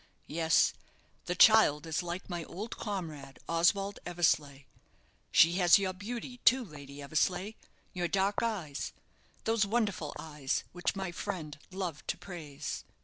[0.25, 0.73] Yes,
[1.25, 4.63] the child is like my old comrade, Oswald Eversleigh.
[5.31, 7.53] She has your beauty, too, Lady Eversleigh,
[7.93, 8.93] your dark eyes
[9.43, 12.83] those wonderful eyes, which my friend loved to praise."